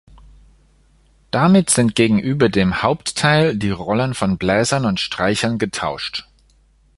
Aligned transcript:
Damit 1.29 1.69
sind 1.69 1.93
gegenüber 1.93 2.49
dem 2.49 2.81
Hauptteil 2.81 3.55
die 3.55 3.69
Rollen 3.69 4.15
von 4.15 4.39
Bläsern 4.39 4.85
und 4.85 4.99
Streichern 4.99 5.59
getauscht. 5.59 6.27